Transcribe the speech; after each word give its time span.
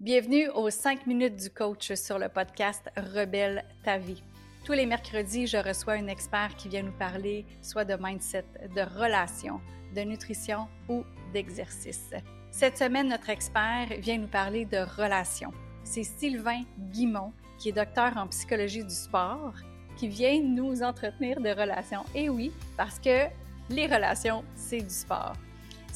Bienvenue 0.00 0.48
aux 0.50 0.70
5 0.70 1.08
minutes 1.08 1.34
du 1.34 1.50
coach 1.50 1.92
sur 1.94 2.20
le 2.20 2.28
podcast 2.28 2.88
Rebelle 2.96 3.64
ta 3.82 3.98
vie. 3.98 4.22
Tous 4.64 4.72
les 4.72 4.86
mercredis, 4.86 5.48
je 5.48 5.56
reçois 5.56 5.94
un 5.94 6.06
expert 6.06 6.54
qui 6.54 6.68
vient 6.68 6.84
nous 6.84 6.96
parler 6.96 7.44
soit 7.62 7.84
de 7.84 7.96
mindset, 8.00 8.44
de 8.76 8.82
relations, 8.96 9.60
de 9.96 10.02
nutrition 10.02 10.68
ou 10.88 11.02
d'exercice. 11.32 12.10
Cette 12.52 12.78
semaine, 12.78 13.08
notre 13.08 13.28
expert 13.28 13.88
vient 13.98 14.18
nous 14.18 14.28
parler 14.28 14.66
de 14.66 14.78
relations. 14.78 15.52
C'est 15.82 16.04
Sylvain 16.04 16.62
Guimont, 16.92 17.32
qui 17.58 17.70
est 17.70 17.72
docteur 17.72 18.16
en 18.18 18.28
psychologie 18.28 18.84
du 18.84 18.94
sport, 18.94 19.54
qui 19.96 20.06
vient 20.06 20.40
nous 20.40 20.80
entretenir 20.80 21.40
de 21.40 21.50
relations. 21.50 22.04
Et 22.14 22.28
oui, 22.28 22.52
parce 22.76 23.00
que 23.00 23.26
les 23.68 23.88
relations, 23.88 24.44
c'est 24.54 24.80
du 24.80 24.94
sport. 24.94 25.34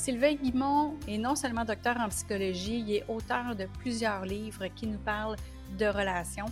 Sylvain 0.03 0.34
Guimont 0.34 0.98
est 1.07 1.16
non 1.16 1.37
seulement 1.37 1.64
docteur 1.64 1.96
en 1.96 2.09
psychologie, 2.09 2.80
il 2.84 2.93
est 2.96 3.05
auteur 3.07 3.55
de 3.55 3.69
plusieurs 3.79 4.25
livres 4.25 4.66
qui 4.75 4.89
nous 4.89 4.98
parlent 4.98 5.37
de 5.79 5.87
relations. 5.87 6.47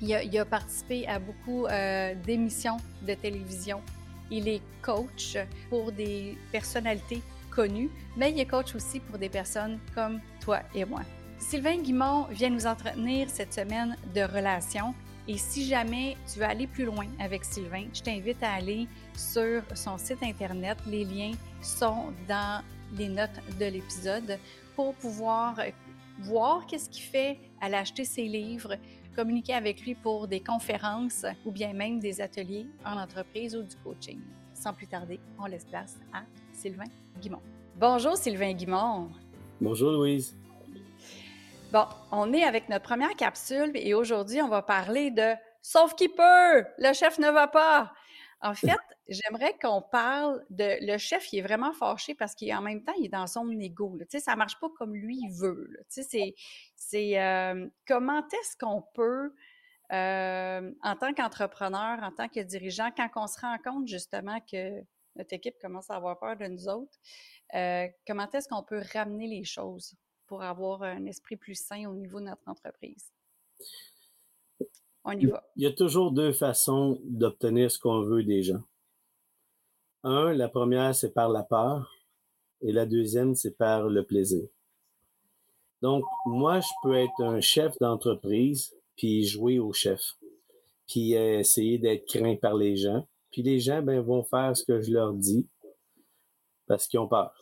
Il 0.00 0.12
a, 0.12 0.44
participé 0.44 1.06
à 1.06 1.20
beaucoup 1.20 1.66
euh, 1.66 2.16
d'émissions 2.16 2.78
de 3.06 3.14
télévision. 3.14 3.80
Il 4.28 4.48
est 4.48 4.60
coach 4.82 5.38
pour 5.70 5.92
des 5.92 6.36
personnalités 6.50 7.22
connues, 7.48 7.90
mais 8.16 8.32
il 8.32 8.40
est 8.40 8.46
coach 8.46 8.74
aussi 8.74 8.98
pour 8.98 9.18
des 9.18 9.28
personnes 9.28 9.78
comme 9.94 10.18
toi 10.40 10.62
et 10.74 10.84
moi. 10.84 11.02
Sylvain 11.38 11.76
Guimont 11.76 12.24
vient 12.32 12.50
nous 12.50 12.66
entretenir 12.66 13.30
cette 13.30 13.54
semaine 13.54 13.96
de 14.16 14.22
relations. 14.22 14.96
Et 15.28 15.38
si 15.38 15.64
jamais 15.64 16.16
tu 16.32 16.40
veux 16.40 16.44
aller 16.44 16.66
plus 16.66 16.84
loin 16.84 17.06
avec 17.20 17.44
Sylvain, 17.44 17.84
je 17.94 18.00
t'invite 18.00 18.42
à 18.42 18.54
aller 18.54 18.88
sur 19.16 19.62
son 19.74 19.96
site 19.96 20.24
Internet. 20.24 20.78
Les 20.88 21.04
liens 21.04 21.32
sont 21.62 22.12
dans 22.28 22.62
les 22.94 23.08
notes 23.08 23.40
de 23.58 23.66
l'épisode 23.66 24.38
pour 24.74 24.94
pouvoir 24.94 25.56
voir 26.20 26.66
qu'est-ce 26.66 26.88
qu'il 26.88 27.02
fait, 27.02 27.38
à 27.60 27.66
acheter 27.66 28.04
ses 28.04 28.24
livres, 28.24 28.76
communiquer 29.14 29.54
avec 29.54 29.82
lui 29.82 29.94
pour 29.94 30.28
des 30.28 30.40
conférences 30.40 31.24
ou 31.44 31.50
bien 31.50 31.72
même 31.72 31.98
des 31.98 32.20
ateliers 32.20 32.66
en 32.84 32.98
entreprise 32.98 33.56
ou 33.56 33.62
du 33.62 33.76
coaching. 33.76 34.20
Sans 34.54 34.72
plus 34.72 34.86
tarder, 34.86 35.20
on 35.38 35.46
laisse 35.46 35.64
place 35.64 35.98
à 36.12 36.22
Sylvain 36.52 36.84
Guimont. 37.20 37.42
Bonjour 37.76 38.16
Sylvain 38.16 38.52
Guimont. 38.52 39.10
Bonjour 39.60 39.92
Louise. 39.92 40.36
Bon, 41.72 41.84
on 42.12 42.32
est 42.32 42.44
avec 42.44 42.68
notre 42.68 42.84
première 42.84 43.14
capsule 43.16 43.72
et 43.74 43.92
aujourd'hui, 43.92 44.40
on 44.40 44.48
va 44.48 44.62
parler 44.62 45.10
de 45.10 45.34
Sauf 45.68 45.96
qui 45.96 46.08
peut, 46.08 46.64
le 46.78 46.92
chef 46.92 47.18
ne 47.18 47.28
va 47.28 47.48
pas. 47.48 47.92
En 48.40 48.54
fait, 48.54 48.78
j'aimerais 49.08 49.56
qu'on 49.60 49.82
parle 49.82 50.44
de 50.50 50.84
le 50.84 50.98
chef, 50.98 51.32
il 51.32 51.38
est 51.38 51.42
vraiment 51.42 51.72
fâché 51.72 52.14
parce 52.14 52.34
qu'en 52.34 52.60
même 52.62 52.82
temps, 52.82 52.92
il 52.98 53.06
est 53.06 53.10
dans 53.10 53.26
son 53.26 53.50
égo. 53.50 53.96
Tu 54.00 54.06
sais, 54.10 54.20
ça 54.20 54.36
marche 54.36 54.58
pas 54.60 54.68
comme 54.76 54.94
lui 54.94 55.18
il 55.22 55.32
veut. 55.32 55.70
Tu 55.92 56.02
sais, 56.02 56.34
c'est 56.74 57.20
euh, 57.20 57.68
comment 57.86 58.26
est-ce 58.28 58.56
qu'on 58.58 58.82
peut, 58.94 59.32
euh, 59.92 60.72
en 60.82 60.96
tant 60.96 61.14
qu'entrepreneur, 61.14 62.02
en 62.02 62.12
tant 62.12 62.28
que 62.28 62.40
dirigeant, 62.40 62.90
quand 62.96 63.08
on 63.16 63.26
se 63.26 63.40
rend 63.40 63.56
compte 63.64 63.86
justement 63.86 64.40
que 64.40 64.80
notre 65.14 65.32
équipe 65.32 65.56
commence 65.60 65.90
à 65.90 65.96
avoir 65.96 66.18
peur 66.18 66.36
de 66.36 66.46
nous 66.46 66.68
autres, 66.68 66.98
euh, 67.54 67.86
comment 68.06 68.28
est-ce 68.30 68.48
qu'on 68.48 68.62
peut 68.62 68.82
ramener 68.92 69.28
les 69.28 69.44
choses 69.44 69.94
pour 70.26 70.42
avoir 70.42 70.82
un 70.82 71.06
esprit 71.06 71.36
plus 71.36 71.54
sain 71.54 71.88
au 71.88 71.94
niveau 71.94 72.18
de 72.18 72.26
notre 72.26 72.48
entreprise? 72.48 73.12
Il 75.14 75.62
y 75.62 75.66
a 75.66 75.72
toujours 75.72 76.10
deux 76.10 76.32
façons 76.32 77.00
d'obtenir 77.04 77.70
ce 77.70 77.78
qu'on 77.78 78.00
veut 78.02 78.24
des 78.24 78.42
gens. 78.42 78.62
Un, 80.06 80.32
la 80.32 80.48
première, 80.48 80.94
c'est 80.94 81.12
par 81.12 81.28
la 81.28 81.42
peur, 81.42 81.92
et 82.60 82.70
la 82.70 82.86
deuxième, 82.86 83.34
c'est 83.34 83.56
par 83.56 83.88
le 83.88 84.04
plaisir. 84.04 84.46
Donc, 85.82 86.04
moi, 86.26 86.60
je 86.60 86.68
peux 86.82 86.94
être 86.94 87.20
un 87.20 87.40
chef 87.40 87.76
d'entreprise, 87.80 88.72
puis 88.96 89.24
jouer 89.24 89.58
au 89.58 89.72
chef, 89.72 90.00
puis 90.86 91.14
essayer 91.14 91.78
d'être 91.78 92.06
craint 92.06 92.36
par 92.36 92.54
les 92.54 92.76
gens. 92.76 93.06
Puis 93.32 93.42
les 93.42 93.58
gens, 93.58 93.82
ben, 93.82 94.00
vont 94.00 94.22
faire 94.22 94.56
ce 94.56 94.64
que 94.64 94.80
je 94.80 94.92
leur 94.92 95.12
dis 95.12 95.48
parce 96.68 96.86
qu'ils 96.86 97.00
ont 97.00 97.08
peur. 97.08 97.34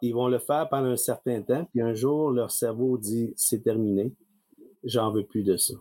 Ils 0.00 0.14
vont 0.14 0.28
le 0.28 0.38
faire 0.38 0.68
pendant 0.68 0.90
un 0.90 0.96
certain 0.96 1.42
temps, 1.42 1.66
puis 1.72 1.80
un 1.80 1.94
jour, 1.94 2.30
leur 2.30 2.52
cerveau 2.52 2.96
dit, 2.96 3.34
c'est 3.36 3.62
terminé, 3.62 4.14
j'en 4.84 5.10
veux 5.10 5.24
plus 5.24 5.42
de 5.42 5.56
ça 5.56 5.74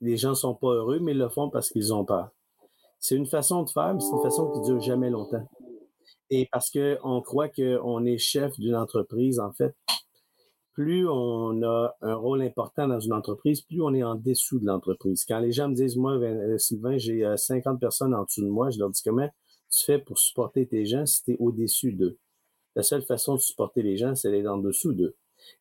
les 0.00 0.16
gens 0.16 0.34
sont 0.34 0.54
pas 0.54 0.68
heureux, 0.68 0.98
mais 1.00 1.12
ils 1.12 1.18
le 1.18 1.28
font 1.28 1.50
parce 1.50 1.70
qu'ils 1.70 1.92
ont 1.92 2.04
peur. 2.04 2.30
C'est 2.98 3.16
une 3.16 3.26
façon 3.26 3.62
de 3.62 3.70
faire, 3.70 3.94
mais 3.94 4.00
c'est 4.00 4.16
une 4.16 4.22
façon 4.22 4.50
qui 4.50 4.60
dure 4.62 4.80
jamais 4.80 5.10
longtemps. 5.10 5.46
Et 6.30 6.48
parce 6.50 6.70
qu'on 6.70 7.20
croit 7.22 7.48
qu'on 7.48 8.04
est 8.04 8.18
chef 8.18 8.52
d'une 8.58 8.74
entreprise, 8.74 9.38
en 9.38 9.52
fait, 9.52 9.74
plus 10.72 11.08
on 11.08 11.62
a 11.62 11.94
un 12.02 12.14
rôle 12.14 12.42
important 12.42 12.86
dans 12.86 13.00
une 13.00 13.14
entreprise, 13.14 13.62
plus 13.62 13.80
on 13.80 13.94
est 13.94 14.02
en 14.02 14.14
dessous 14.14 14.58
de 14.58 14.66
l'entreprise. 14.66 15.24
Quand 15.26 15.38
les 15.38 15.52
gens 15.52 15.68
me 15.68 15.74
disent, 15.74 15.96
moi, 15.96 16.12
euh, 16.12 16.58
Sylvain, 16.58 16.98
j'ai 16.98 17.24
50 17.34 17.76
euh, 17.76 17.78
personnes 17.78 18.14
en 18.14 18.24
dessous 18.24 18.42
de 18.42 18.50
moi, 18.50 18.70
je 18.70 18.78
leur 18.78 18.90
dis 18.90 19.02
comment 19.02 19.28
tu 19.70 19.84
fais 19.84 19.98
pour 19.98 20.18
supporter 20.18 20.66
tes 20.66 20.84
gens 20.84 21.06
si 21.06 21.22
tu 21.24 21.32
es 21.32 21.36
au-dessus 21.38 21.92
d'eux? 21.92 22.18
La 22.74 22.82
seule 22.82 23.02
façon 23.02 23.36
de 23.36 23.40
supporter 23.40 23.82
les 23.82 23.96
gens, 23.96 24.14
c'est 24.14 24.30
d'être 24.30 24.48
en 24.48 24.58
dessous 24.58 24.92
d'eux. 24.92 25.16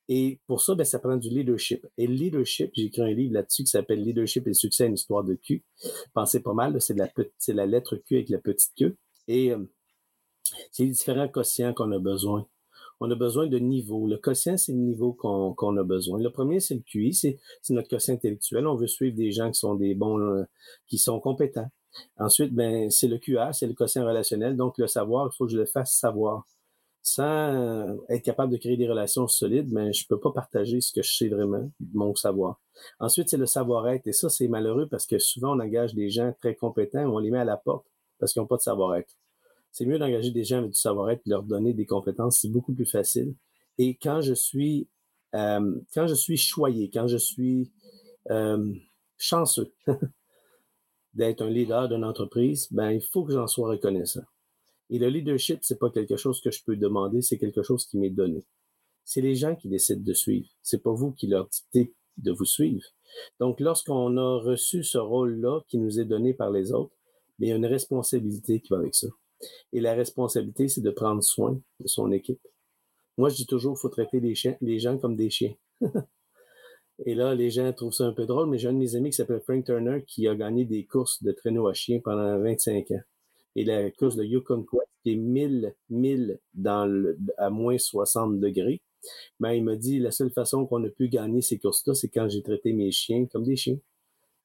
Et 0.08 0.40
pour 0.48 0.62
ça, 0.62 0.76
ben, 0.76 0.84
ça 0.84 1.00
prend 1.00 1.18
du 1.18 1.30
leadership. 1.30 1.86
Et 1.98 2.08
le 2.08 2.14
leadership, 2.14 2.72
j'ai 2.74 2.86
écrit 2.86 3.02
un 3.02 3.14
livre 3.14 3.34
là-dessus 3.34 3.64
qui 3.64 3.70
s'appelle 3.70 4.04
Leadership 4.04 4.46
et 4.46 4.52
le 4.52 4.54
succès, 4.54 4.86
une 4.86 4.94
histoire 4.94 5.24
de 5.24 5.36
Q. 5.36 5.64
Pensez 6.14 6.42
pas 6.42 6.54
mal, 6.54 6.80
c'est 6.80 6.96
la, 6.96 7.10
la 7.48 7.66
lettre 7.66 7.96
Q 7.96 8.16
avec 8.16 8.30
la 8.30 8.38
petite 8.38 8.74
queue. 8.78 8.96
Et 9.28 9.52
euh, 9.52 9.60
c'est 10.72 10.84
les 10.84 10.92
différents 10.92 11.28
quotients 11.28 11.74
qu'on 11.74 11.92
a 11.92 12.00
besoin. 12.00 12.48
On 13.00 13.12
a 13.12 13.16
besoin 13.16 13.48
de 13.48 13.60
niveaux. 13.60 14.08
Le 14.08 14.18
quotient, 14.18 14.58
c'est 14.58 14.72
le 14.72 14.78
niveau 14.78 15.12
qu'on 15.14 15.78
a 15.78 15.84
besoin. 15.84 16.20
Le 16.20 16.30
premier, 16.30 16.60
c'est 16.60 16.76
le 16.76 16.82
QI, 16.82 17.14
c'est 17.14 17.38
notre 17.72 17.90
quotient 17.90 18.14
intellectuel. 18.14 18.68
On 18.68 18.76
veut 18.76 18.88
suivre 18.88 19.16
des 19.18 19.32
gens 19.32 19.52
qui 19.52 19.60
sont 19.60 19.76
des 19.76 19.96
bons, 19.96 20.20
euh, 20.20 20.44
qui 20.88 20.98
sont 20.98 21.20
compétents. 21.20 21.70
Ensuite, 22.18 22.54
ben, 22.54 22.90
c'est 22.90 23.08
le 23.08 23.18
QA, 23.18 23.52
c'est 23.54 23.68
le 23.68 23.74
quotient 23.74 24.06
relationnel. 24.06 24.56
Donc, 24.56 24.78
le 24.78 24.88
savoir, 24.88 25.30
il 25.32 25.36
faut 25.36 25.46
que 25.46 25.52
je 25.52 25.58
le 25.58 25.66
fasse 25.66 25.94
savoir 25.94 26.46
sans 27.06 28.00
être 28.10 28.24
capable 28.24 28.52
de 28.52 28.58
créer 28.58 28.78
des 28.78 28.90
relations 28.90 29.28
solides, 29.28 29.72
mais 29.72 29.94
je 29.94 30.08
peux 30.08 30.20
pas 30.20 30.32
partager 30.32 30.82
ce 30.82 30.92
que 30.92 31.04
je 31.04 31.16
sais 31.16 31.30
vraiment, 31.30 31.70
mon 31.94 32.16
savoir. 32.16 32.60
Ensuite, 33.00 33.30
c'est 33.30 33.38
le 33.38 33.46
savoir-être. 33.46 34.08
Et 34.08 34.12
ça, 34.12 34.28
c'est 34.28 34.48
malheureux 34.48 34.88
parce 34.90 35.06
que 35.06 35.20
souvent, 35.20 35.56
on 35.56 35.60
engage 35.60 35.94
des 35.94 36.10
gens 36.10 36.34
très 36.40 36.56
compétents, 36.56 37.06
on 37.06 37.20
les 37.20 37.30
met 37.30 37.38
à 37.38 37.46
la 37.46 37.58
porte 37.58 37.86
parce 38.18 38.34
qu'ils 38.34 38.42
n'ont 38.42 38.48
pas 38.48 38.58
de 38.58 38.64
savoir-être. 38.64 39.14
C'est 39.72 39.86
mieux 39.86 40.00
d'engager 40.00 40.32
des 40.32 40.44
gens 40.44 40.58
avec 40.58 40.72
du 40.72 40.80
savoir-être 40.80 41.22
et 41.28 41.30
leur 41.30 41.44
donner 41.44 41.74
des 41.74 41.86
compétences. 41.86 42.40
C'est 42.42 42.50
beaucoup 42.50 42.74
plus 42.74 42.88
facile. 42.88 43.36
Et 43.78 43.96
quand 43.98 44.22
je 44.22 44.34
suis, 44.34 44.88
euh, 45.36 45.80
quand 45.94 46.08
je 46.08 46.16
suis 46.16 46.38
choyé, 46.38 46.90
quand 46.90 47.08
je 47.08 47.18
suis 47.18 47.72
euh, 48.32 48.74
chanceux 49.20 49.72
d'être 51.14 51.44
un 51.44 51.52
leader 51.52 51.88
d'une 51.88 52.04
entreprise, 52.04 52.68
ben, 52.72 52.90
il 52.90 53.02
faut 53.02 53.26
que 53.26 53.34
j'en 53.34 53.46
sois 53.46 53.70
reconnaissant. 53.70 54.24
Et 54.90 55.00
le 55.00 55.10
leadership, 55.10 55.60
c'est 55.62 55.80
pas 55.80 55.90
quelque 55.90 56.16
chose 56.16 56.42
que 56.42 56.52
je 56.52 56.64
peux 56.64 56.76
demander, 56.76 57.22
c'est 57.22 57.38
quelque 57.38 57.64
chose 57.64 57.86
qui 57.86 57.98
m'est 57.98 58.10
donné. 58.10 58.46
C'est 59.04 59.22
les 59.22 59.36
gens 59.36 59.56
qui 59.56 59.68
décident 59.68 60.04
de 60.04 60.14
suivre. 60.14 60.48
C'est 60.62 60.84
pas 60.84 60.94
vous 60.94 61.12
qui 61.12 61.28
leur 61.28 61.48
dictez 61.48 61.94
de 62.18 62.32
vous 62.32 62.46
suivre. 62.46 62.86
Donc, 63.40 63.60
lorsqu'on 63.60 64.18
a 64.18 64.40
reçu 64.40 64.84
ce 64.84 64.98
rôle-là 64.98 65.62
qui 65.68 65.78
nous 65.78 66.00
est 66.00 66.06
donné 66.06 66.34
par 66.34 66.52
les 66.52 66.72
autres, 66.72 66.94
il 67.40 67.50
y 67.50 67.52
a 67.52 67.56
une 67.56 67.66
responsabilité 67.66 68.62
qui 68.62 68.70
va 68.70 68.78
avec 68.78 68.96
ça. 68.96 69.08
Et 69.74 69.82
la 69.82 69.94
responsabilité, 69.94 70.68
c'est 70.68 70.82
de 70.82 70.92
prendre 70.92 71.22
soin 71.22 71.60
de 71.80 71.88
son 71.88 72.12
équipe. 72.12 72.42
Moi, 73.18 73.30
je 73.30 73.36
dis 73.36 73.46
toujours, 73.46 73.76
il 73.78 73.82
faut 73.82 73.90
traiter 73.90 74.20
les, 74.20 74.34
les 74.62 74.80
gens 74.80 74.98
comme 74.98 75.16
des 75.16 75.30
chiens. 75.30 75.56
Et 77.06 77.14
là, 77.14 77.36
les 77.36 77.50
gens 77.50 77.72
trouvent 77.74 77.94
ça 77.94 78.06
un 78.06 78.14
peu 78.14 78.26
drôle, 78.26 78.50
mais 78.50 78.58
j'ai 78.58 78.70
un 78.70 78.74
de 78.74 78.78
mes 78.78 78.96
amis 78.96 79.10
qui 79.10 79.18
s'appelle 79.18 79.42
Frank 79.42 79.66
Turner 79.66 80.04
qui 80.08 80.30
a 80.30 80.36
gagné 80.36 80.64
des 80.64 80.86
courses 80.86 81.22
de 81.24 81.34
traîneau 81.34 81.68
à 81.68 81.74
chiens 81.74 82.00
pendant 82.02 82.40
25 82.40 82.92
ans 82.92 83.02
et 83.56 83.64
la 83.64 83.90
course 83.92 84.16
de 84.16 84.24
Yukon 84.24 84.64
Quest, 84.64 84.90
qui 85.04 85.14
est 85.14 85.16
1000 85.16 85.76
1000 85.90 86.40
dans 86.54 86.86
le, 86.86 87.18
à 87.38 87.50
moins 87.50 87.78
60 87.78 88.40
degrés. 88.40 88.82
Ben, 89.40 89.52
il 89.52 89.64
m'a 89.64 89.76
dit, 89.76 90.00
la 90.00 90.12
seule 90.12 90.32
façon 90.32 90.66
qu'on 90.66 90.84
a 90.84 90.90
pu 90.90 91.10
gagner 91.10 91.42
ces 91.42 91.60
courses-là, 91.60 91.94
c'est 91.94 92.10
quand 92.10 92.28
j'ai 92.28 92.42
traité 92.42 92.74
mes 92.74 92.92
chiens 92.92 93.28
comme 93.28 93.44
des 93.44 93.56
chiens, 93.56 93.78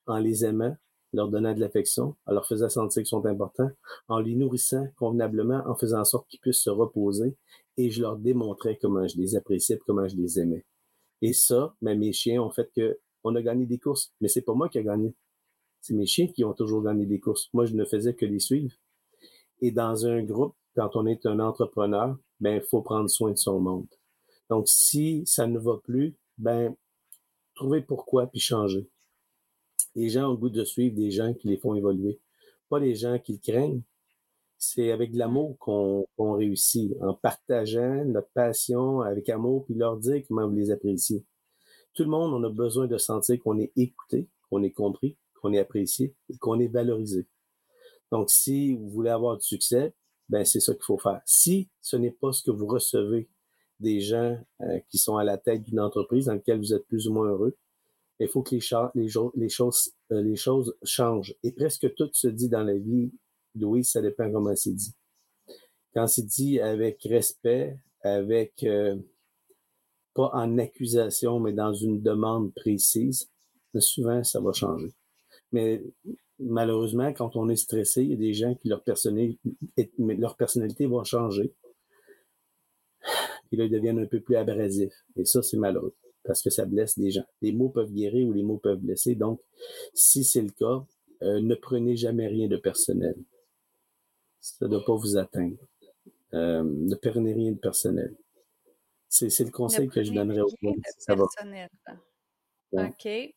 en 0.06 0.18
les 0.18 0.44
aimant, 0.44 0.76
leur 1.12 1.28
donnant 1.28 1.54
de 1.54 1.60
l'affection, 1.60 2.16
en 2.26 2.32
leur 2.32 2.46
faisant 2.46 2.68
sentir 2.68 3.02
qu'ils 3.02 3.08
sont 3.08 3.24
importants, 3.26 3.70
en 4.08 4.20
les 4.20 4.34
nourrissant 4.34 4.86
convenablement, 4.96 5.62
en 5.66 5.74
faisant 5.74 6.00
en 6.00 6.04
sorte 6.04 6.28
qu'ils 6.28 6.40
puissent 6.40 6.62
se 6.62 6.70
reposer, 6.70 7.36
et 7.76 7.90
je 7.90 8.02
leur 8.02 8.16
démontrais 8.16 8.78
comment 8.80 9.06
je 9.08 9.16
les 9.16 9.34
appréciais 9.34 9.78
comment 9.86 10.06
je 10.06 10.16
les 10.16 10.38
aimais. 10.38 10.64
Et 11.22 11.32
ça, 11.32 11.74
ben, 11.82 11.98
mes 11.98 12.12
chiens 12.12 12.42
ont 12.42 12.50
fait 12.50 12.70
que 12.74 12.98
on 13.24 13.34
a 13.34 13.42
gagné 13.42 13.66
des 13.66 13.78
courses, 13.78 14.12
mais 14.20 14.28
c'est 14.28 14.42
pas 14.42 14.54
moi 14.54 14.68
qui 14.68 14.78
ai 14.78 14.84
gagné. 14.84 15.14
C'est 15.80 15.94
mes 15.94 16.06
chiens 16.06 16.26
qui 16.28 16.44
ont 16.44 16.52
toujours 16.52 16.82
gagné 16.82 17.06
des 17.06 17.20
courses. 17.20 17.48
Moi, 17.52 17.66
je 17.66 17.74
ne 17.74 17.84
faisais 17.84 18.14
que 18.14 18.26
les 18.26 18.38
suivre. 18.38 18.74
Et 19.60 19.70
dans 19.70 20.06
un 20.06 20.22
groupe, 20.22 20.54
quand 20.74 20.96
on 20.96 21.06
est 21.06 21.26
un 21.26 21.40
entrepreneur, 21.40 22.16
ben, 22.40 22.56
il 22.56 22.62
faut 22.62 22.82
prendre 22.82 23.08
soin 23.08 23.32
de 23.32 23.36
son 23.36 23.60
monde. 23.60 23.88
Donc, 24.48 24.68
si 24.68 25.22
ça 25.26 25.46
ne 25.46 25.58
va 25.58 25.76
plus, 25.78 26.16
ben, 26.38 26.74
trouver 27.54 27.82
pourquoi 27.82 28.26
puis 28.26 28.40
changer. 28.40 28.88
Les 29.94 30.08
gens 30.08 30.28
ont 30.28 30.32
le 30.32 30.36
goût 30.36 30.50
de 30.50 30.64
suivre 30.64 30.96
des 30.96 31.10
gens 31.10 31.34
qui 31.34 31.48
les 31.48 31.56
font 31.56 31.74
évoluer. 31.74 32.20
Pas 32.68 32.78
les 32.78 32.94
gens 32.94 33.18
qui 33.18 33.32
le 33.34 33.38
craignent. 33.38 33.82
C'est 34.56 34.92
avec 34.92 35.12
de 35.12 35.18
l'amour 35.18 35.56
qu'on 35.58 36.06
réussit, 36.18 36.92
en 37.00 37.14
partageant 37.14 38.04
notre 38.04 38.30
passion 38.34 39.00
avec 39.00 39.28
amour, 39.28 39.64
puis 39.64 39.74
leur 39.74 39.96
dire 39.96 40.22
comment 40.28 40.46
vous 40.46 40.54
les 40.54 40.70
appréciez. 40.70 41.24
Tout 41.94 42.04
le 42.04 42.10
monde, 42.10 42.34
on 42.34 42.44
a 42.44 42.50
besoin 42.50 42.86
de 42.86 42.98
sentir 42.98 43.40
qu'on 43.42 43.58
est 43.58 43.72
écouté, 43.76 44.28
qu'on 44.48 44.62
est 44.62 44.70
compris, 44.70 45.16
qu'on 45.40 45.52
est 45.52 45.58
apprécié 45.58 46.14
et 46.28 46.36
qu'on 46.36 46.60
est 46.60 46.68
valorisé. 46.68 47.26
Donc, 48.10 48.30
si 48.30 48.74
vous 48.74 48.90
voulez 48.90 49.10
avoir 49.10 49.36
du 49.36 49.44
succès, 49.44 49.94
ben 50.28 50.44
c'est 50.44 50.60
ça 50.60 50.74
qu'il 50.74 50.84
faut 50.84 50.98
faire. 50.98 51.20
Si 51.26 51.68
ce 51.80 51.96
n'est 51.96 52.10
pas 52.10 52.32
ce 52.32 52.42
que 52.42 52.50
vous 52.50 52.66
recevez 52.66 53.28
des 53.80 54.00
gens 54.00 54.38
euh, 54.60 54.78
qui 54.88 54.98
sont 54.98 55.16
à 55.16 55.24
la 55.24 55.38
tête 55.38 55.62
d'une 55.62 55.80
entreprise 55.80 56.26
dans 56.26 56.34
laquelle 56.34 56.58
vous 56.58 56.74
êtes 56.74 56.86
plus 56.86 57.08
ou 57.08 57.14
moins 57.14 57.28
heureux, 57.28 57.56
il 58.20 58.28
faut 58.28 58.42
que 58.42 58.56
euh, 58.56 60.22
les 60.22 60.36
choses 60.36 60.76
changent. 60.84 61.34
Et 61.42 61.52
presque 61.52 61.94
tout 61.94 62.10
se 62.12 62.28
dit 62.28 62.48
dans 62.48 62.62
la 62.62 62.76
vie, 62.76 63.10
Louis, 63.54 63.82
ça 63.82 64.02
dépend 64.02 64.30
comment 64.30 64.54
c'est 64.54 64.74
dit. 64.74 64.94
Quand 65.94 66.06
c'est 66.06 66.26
dit 66.26 66.60
avec 66.60 67.02
respect, 67.02 67.78
avec 68.02 68.62
euh, 68.62 68.96
pas 70.14 70.30
en 70.34 70.58
accusation, 70.58 71.40
mais 71.40 71.52
dans 71.52 71.72
une 71.72 72.02
demande 72.02 72.52
précise, 72.54 73.30
souvent 73.78 74.22
ça 74.22 74.40
va 74.40 74.52
changer. 74.52 74.92
Mais 75.52 75.82
malheureusement, 76.40 77.12
quand 77.12 77.36
on 77.36 77.48
est 77.48 77.56
stressé, 77.56 78.02
il 78.02 78.10
y 78.10 78.14
a 78.14 78.16
des 78.16 78.34
gens 78.34 78.54
qui 78.54 78.68
leur 78.68 78.82
personnalité, 78.82 79.38
leur 79.98 80.36
personnalité 80.36 80.86
va 80.86 81.04
changer. 81.04 81.52
Puis 83.48 83.56
là, 83.56 83.64
ils 83.64 83.70
deviennent 83.70 83.98
un 83.98 84.06
peu 84.06 84.20
plus 84.20 84.36
abrasifs. 84.36 85.04
Et 85.16 85.24
ça, 85.24 85.42
c'est 85.42 85.56
malheureux 85.56 85.94
parce 86.24 86.42
que 86.42 86.50
ça 86.50 86.64
blesse 86.64 86.98
des 86.98 87.10
gens. 87.10 87.24
Les 87.42 87.52
mots 87.52 87.70
peuvent 87.70 87.92
guérir 87.92 88.28
ou 88.28 88.32
les 88.32 88.42
mots 88.42 88.58
peuvent 88.58 88.78
blesser. 88.78 89.14
Donc, 89.14 89.40
si 89.94 90.24
c'est 90.24 90.42
le 90.42 90.50
cas, 90.50 90.84
euh, 91.22 91.40
ne 91.40 91.54
prenez 91.54 91.96
jamais 91.96 92.26
rien 92.28 92.48
de 92.48 92.56
personnel. 92.56 93.16
Ça 94.40 94.66
ne 94.66 94.70
doit 94.70 94.84
pas 94.84 94.94
vous 94.94 95.16
atteindre. 95.16 95.56
Euh, 96.34 96.62
ne 96.62 96.94
prenez 96.94 97.32
rien 97.32 97.52
de 97.52 97.58
personnel. 97.58 98.14
C'est, 99.08 99.26
le 99.40 99.50
conseil 99.50 99.88
que 99.88 100.04
je 100.04 100.12
donnerais 100.12 100.42
aux 100.42 100.48
gens. 100.62 100.74
Ça 100.98 101.14
va. 101.16 101.24
OK. 102.72 103.34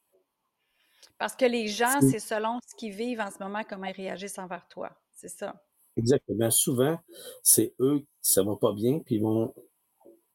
Parce 1.18 1.36
que 1.36 1.46
les 1.46 1.68
gens, 1.68 2.02
c'est 2.02 2.20
selon 2.20 2.60
ce 2.68 2.76
qu'ils 2.76 2.94
vivent 2.94 3.22
en 3.22 3.32
ce 3.32 3.42
moment, 3.42 3.62
comment 3.68 3.86
ils 3.86 3.96
réagissent 3.96 4.40
envers 4.40 4.68
toi. 4.68 4.90
C'est 5.12 5.30
ça. 5.30 5.56
Exactement. 5.96 6.50
Souvent, 6.52 6.98
c'est 7.44 7.76
eux 7.80 8.04
qui 8.22 8.40
ne 8.40 8.46
va 8.46 8.56
pas 8.58 8.74
bien, 8.74 9.00
puis 9.00 9.16
ils 9.16 9.22
vont 9.22 9.54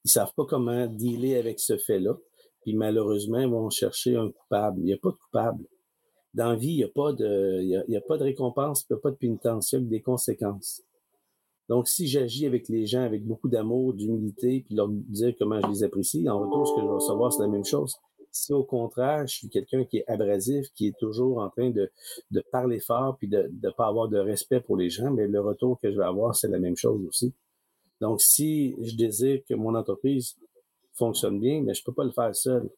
ils 0.05 0.11
savent 0.11 0.33
pas 0.35 0.47
comment 0.47 0.87
dealer 0.87 1.37
avec 1.37 1.61
ce 1.61 1.77
fait-là. 1.77 2.17
Puis 2.63 2.75
malheureusement, 2.75 3.41
ils 3.41 3.49
vont 3.49 3.69
chercher 3.71 4.17
un 4.17 4.31
coupable. 4.31 4.81
Il 4.81 4.85
n'y 4.85 4.93
a 4.95 4.97
pas 4.97 5.11
de 5.11 5.17
coupable. 5.17 5.65
Dans 6.35 6.51
la 6.51 6.57
vie, 6.57 6.73
il 6.73 6.77
n'y 6.77 6.85
a 6.85 6.89
pas 6.89 7.13
de, 7.13 7.61
il 7.63 7.85
y 7.89 7.97
a, 7.97 8.01
pas 8.01 8.17
de 8.17 8.25
récompense, 8.25 8.83
il 8.89 8.93
n'y 8.93 8.99
a 8.99 9.01
pas 9.01 9.11
de 9.11 9.17
pénitence, 9.17 9.73
il 9.73 9.75
y 9.75 9.79
a 9.79 9.85
des 9.85 10.03
conséquences. 10.03 10.83
Donc, 11.69 11.89
si 11.89 12.07
j'agis 12.07 12.47
avec 12.47 12.69
les 12.69 12.87
gens 12.87 13.03
avec 13.03 13.27
beaucoup 13.27 13.49
d'amour, 13.49 13.93
d'humilité, 13.93 14.65
puis 14.65 14.75
leur 14.75 14.89
dire 14.89 15.35
comment 15.39 15.61
je 15.61 15.69
les 15.69 15.85
apprécie, 15.85 16.29
en 16.29 16.39
retour, 16.39 16.67
ce 16.67 16.75
que 16.75 16.81
je 16.81 16.87
vais 16.87 16.93
recevoir, 16.93 17.33
c'est 17.33 17.43
la 17.43 17.49
même 17.49 17.65
chose. 17.65 17.97
Si 18.31 18.53
au 18.53 18.65
contraire, 18.65 19.27
je 19.27 19.35
suis 19.35 19.49
quelqu'un 19.49 19.85
qui 19.85 19.99
est 19.99 20.09
abrasif, 20.09 20.67
qui 20.75 20.89
est 20.89 20.99
toujours 20.99 21.39
en 21.39 21.51
train 21.51 21.71
de, 21.71 21.91
de 22.31 22.43
parler 22.53 22.79
fort, 22.79 23.17
puis 23.17 23.29
de 23.29 23.51
ne 23.63 23.71
pas 23.71 23.87
avoir 23.87 24.09
de 24.09 24.19
respect 24.19 24.61
pour 24.61 24.77
les 24.77 24.91
gens, 24.91 25.11
mais 25.11 25.27
le 25.27 25.41
retour 25.41 25.79
que 25.81 25.91
je 25.91 25.97
vais 25.99 26.05
avoir, 26.05 26.37
c'est 26.37 26.49
la 26.49 26.59
même 26.59 26.77
chose 26.77 27.05
aussi. 27.07 27.33
Donc, 28.01 28.21
si 28.21 28.77
je 28.81 28.95
désire 28.95 29.41
que 29.49 29.55
mon 29.55 29.75
entreprise 29.75 30.37
fonctionne 30.95 31.41
bien, 31.41 31.63
mais 31.63 31.75
je 31.75 31.83
peux 31.83 31.93
pas 31.93 32.05
le 32.05 32.13
faire 32.13 32.35
seul. 32.35 32.69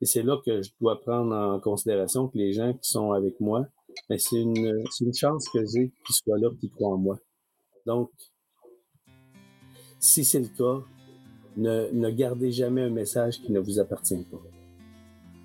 Et 0.00 0.06
c'est 0.06 0.22
là 0.22 0.40
que 0.44 0.62
je 0.62 0.70
dois 0.80 1.00
prendre 1.00 1.34
en 1.34 1.60
considération 1.60 2.28
que 2.28 2.38
les 2.38 2.52
gens 2.52 2.72
qui 2.72 2.88
sont 2.88 3.12
avec 3.12 3.38
moi, 3.40 3.66
mais 4.10 4.18
c'est 4.18 4.40
une, 4.40 4.84
une 5.00 5.14
chance 5.14 5.48
que 5.48 5.64
j'ai 5.64 5.92
qu'ils 6.06 6.14
soient 6.14 6.38
là, 6.38 6.50
qu'ils 6.58 6.70
croient 6.70 6.94
en 6.94 6.98
moi. 6.98 7.18
Donc, 7.86 8.10
si 9.98 10.24
c'est 10.24 10.40
le 10.40 10.48
cas, 10.48 10.84
ne, 11.56 11.90
ne 11.92 12.10
gardez 12.10 12.50
jamais 12.50 12.82
un 12.82 12.90
message 12.90 13.40
qui 13.40 13.52
ne 13.52 13.60
vous 13.60 13.78
appartient 13.78 14.22
pas. 14.30 14.42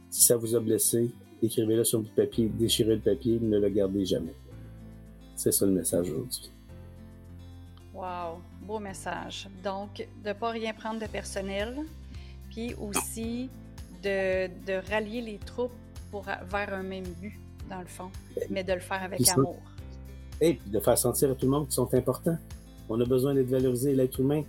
Si 0.09 0.23
ça 0.23 0.35
vous 0.35 0.55
a 0.55 0.59
blessé, 0.59 1.11
écrivez-le 1.41 1.83
sur 1.83 2.01
du 2.01 2.09
papier, 2.09 2.49
déchirez 2.49 2.95
le 2.95 3.01
papier, 3.01 3.39
ne 3.39 3.59
le 3.59 3.69
gardez 3.69 4.05
jamais. 4.05 4.33
C'est 5.35 5.51
ça 5.51 5.65
le 5.65 5.71
message 5.71 6.09
aujourd'hui. 6.09 6.51
Wow, 7.93 8.41
beau 8.61 8.79
message. 8.79 9.47
Donc, 9.63 10.07
de 10.23 10.29
ne 10.29 10.33
pas 10.33 10.49
rien 10.49 10.73
prendre 10.73 10.99
de 10.99 11.07
personnel, 11.07 11.75
puis 12.49 12.73
aussi 12.75 13.49
de, 14.03 14.47
de, 14.65 14.89
rallier 14.89 15.21
les 15.21 15.37
troupes 15.37 15.71
pour, 16.11 16.23
vers 16.23 16.73
un 16.73 16.83
même 16.83 17.07
but, 17.21 17.39
dans 17.69 17.79
le 17.79 17.87
fond, 17.87 18.09
mais 18.49 18.63
de 18.63 18.73
le 18.73 18.79
faire 18.79 19.03
avec 19.03 19.27
amour. 19.29 19.57
Et 20.41 20.53
puis 20.53 20.69
de 20.69 20.79
faire 20.79 20.97
sentir 20.97 21.31
à 21.31 21.35
tout 21.35 21.45
le 21.45 21.51
monde 21.51 21.65
qu'ils 21.65 21.73
sont 21.73 21.93
importants. 21.93 22.37
On 22.87 22.99
a 22.99 23.05
besoin 23.05 23.35
d'être 23.35 23.49
valorisé. 23.49 23.93
L'être 23.93 24.19
humain, 24.19 24.43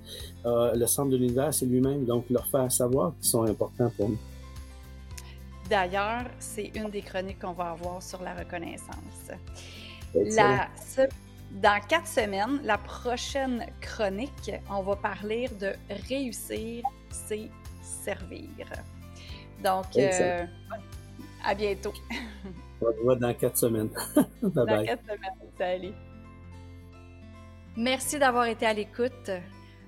euh, 0.46 0.74
le 0.74 0.86
centre 0.86 1.10
de 1.10 1.16
l'univers, 1.16 1.52
c'est 1.52 1.66
lui-même. 1.66 2.04
Donc, 2.06 2.30
leur 2.30 2.46
faire 2.46 2.70
savoir 2.72 3.12
qu'ils 3.20 3.28
sont 3.28 3.42
importants 3.42 3.90
pour 3.96 4.08
nous. 4.08 4.18
D'ailleurs, 5.70 6.24
c'est 6.40 6.72
une 6.74 6.90
des 6.90 7.00
chroniques 7.00 7.38
qu'on 7.38 7.52
va 7.52 7.70
avoir 7.70 8.02
sur 8.02 8.20
la 8.22 8.34
reconnaissance. 8.34 9.30
La, 10.12 10.68
dans 11.52 11.80
quatre 11.86 12.08
semaines, 12.08 12.60
la 12.64 12.76
prochaine 12.76 13.64
chronique, 13.80 14.50
on 14.68 14.82
va 14.82 14.96
parler 14.96 15.48
de 15.60 15.72
réussir, 16.08 16.82
c'est 17.10 17.48
servir. 17.80 18.48
Donc, 19.62 19.96
euh, 19.96 20.44
à 21.44 21.54
bientôt. 21.54 21.92
On 22.82 22.92
se 22.92 23.02
voit 23.02 23.16
dans 23.16 23.34
quatre 23.34 23.58
semaines. 23.58 23.90
bye 24.42 24.52
dans 24.52 24.84
quatre 24.84 25.04
semaines. 25.04 25.50
Salut. 25.58 25.92
Merci 27.76 28.18
d'avoir 28.18 28.46
été 28.46 28.66
à 28.66 28.72
l'écoute. 28.72 29.30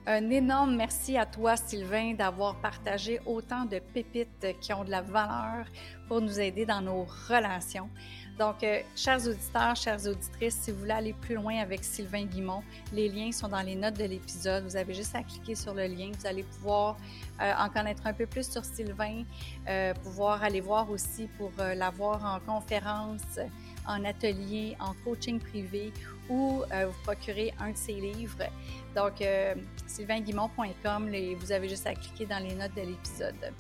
Un 0.04 0.30
énorme 0.30 0.74
merci 0.74 1.16
à 1.16 1.26
toi, 1.26 1.56
Sylvain, 1.56 2.14
d'avoir 2.14 2.56
partagé 2.56 3.20
autant 3.24 3.66
de 3.66 3.78
pépites 3.78 4.48
qui 4.60 4.72
ont 4.72 4.82
de 4.82 4.90
la 4.90 5.00
valeur 5.00 5.64
pour 6.08 6.20
nous 6.20 6.40
aider 6.40 6.66
dans 6.66 6.80
nos 6.80 7.06
relations. 7.28 7.88
Donc, 8.36 8.64
euh, 8.64 8.80
chers 8.96 9.24
auditeurs, 9.28 9.76
chères 9.76 10.04
auditrices, 10.04 10.56
si 10.56 10.72
vous 10.72 10.80
voulez 10.80 10.90
aller 10.90 11.12
plus 11.12 11.36
loin 11.36 11.58
avec 11.58 11.84
Sylvain 11.84 12.24
Guimont, 12.24 12.64
les 12.92 13.08
liens 13.08 13.30
sont 13.30 13.46
dans 13.46 13.60
les 13.60 13.76
notes 13.76 13.96
de 13.96 14.04
l'épisode. 14.04 14.64
Vous 14.64 14.74
avez 14.74 14.92
juste 14.92 15.14
à 15.14 15.22
cliquer 15.22 15.54
sur 15.54 15.72
le 15.72 15.86
lien. 15.86 16.10
Vous 16.18 16.26
allez 16.26 16.42
pouvoir 16.42 16.96
euh, 17.40 17.52
en 17.56 17.68
connaître 17.68 18.04
un 18.04 18.12
peu 18.12 18.26
plus 18.26 18.50
sur 18.50 18.64
Sylvain, 18.64 19.22
euh, 19.68 19.94
pouvoir 19.94 20.42
aller 20.42 20.60
voir 20.60 20.90
aussi 20.90 21.28
pour 21.38 21.52
l'avoir 21.58 22.24
en 22.24 22.40
conférence, 22.40 23.38
en 23.86 24.04
atelier, 24.04 24.76
en 24.80 24.94
coaching 25.04 25.38
privé 25.38 25.92
ou 26.28 26.62
vous 26.62 27.02
procurer 27.04 27.52
un 27.58 27.70
de 27.72 27.76
ses 27.76 27.94
livres. 27.94 28.44
Donc, 28.94 29.22
sylvainguimont.com, 29.86 31.10
vous 31.38 31.52
avez 31.52 31.68
juste 31.68 31.86
à 31.86 31.94
cliquer 31.94 32.26
dans 32.26 32.42
les 32.42 32.54
notes 32.54 32.74
de 32.74 32.82
l'épisode. 32.82 33.52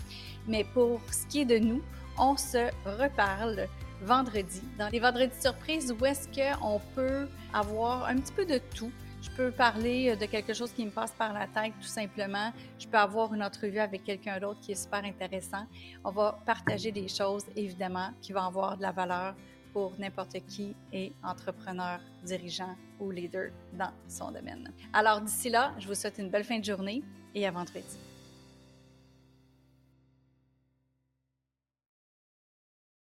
Mais 0.46 0.64
pour 0.64 1.00
ce 1.10 1.26
qui 1.26 1.40
est 1.40 1.44
de 1.44 1.58
nous, 1.58 1.82
on 2.18 2.36
se 2.36 2.70
reparle 2.84 3.68
vendredi, 4.02 4.62
dans 4.78 4.88
les 4.88 4.98
vendredis 4.98 5.40
surprises, 5.40 5.94
où 5.98 6.04
est-ce 6.04 6.28
qu'on 6.28 6.80
peut 6.94 7.28
avoir 7.54 8.06
un 8.06 8.16
petit 8.16 8.32
peu 8.32 8.44
de 8.44 8.58
tout? 8.74 8.90
Je 9.22 9.30
peux 9.30 9.52
parler 9.52 10.16
de 10.16 10.26
quelque 10.26 10.52
chose 10.52 10.72
qui 10.72 10.84
me 10.84 10.90
passe 10.90 11.12
par 11.12 11.32
la 11.32 11.46
tête, 11.46 11.72
tout 11.80 11.86
simplement. 11.86 12.52
Je 12.76 12.88
peux 12.88 12.98
avoir 12.98 13.32
une 13.32 13.44
entrevue 13.44 13.78
avec 13.78 14.02
quelqu'un 14.02 14.40
d'autre 14.40 14.58
qui 14.60 14.72
est 14.72 14.82
super 14.82 15.04
intéressant. 15.04 15.64
On 16.04 16.10
va 16.10 16.40
partager 16.44 16.90
des 16.90 17.06
choses, 17.06 17.44
évidemment, 17.54 18.10
qui 18.20 18.32
vont 18.32 18.40
avoir 18.40 18.76
de 18.76 18.82
la 18.82 18.90
valeur 18.90 19.36
pour 19.72 19.92
n'importe 19.98 20.36
qui 20.46 20.74
est 20.92 21.12
entrepreneur, 21.22 22.00
dirigeant 22.24 22.76
ou 23.00 23.10
leader 23.10 23.50
dans 23.72 23.92
son 24.08 24.30
domaine. 24.30 24.72
Alors 24.92 25.20
d'ici 25.20 25.50
là, 25.50 25.74
je 25.78 25.86
vous 25.88 25.94
souhaite 25.94 26.18
une 26.18 26.30
belle 26.30 26.44
fin 26.44 26.58
de 26.58 26.64
journée 26.64 27.02
et 27.34 27.46
à 27.46 27.50
vendredi. 27.50 27.98